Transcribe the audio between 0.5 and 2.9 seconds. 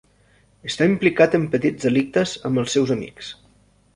Està implicat en petits delictes amb els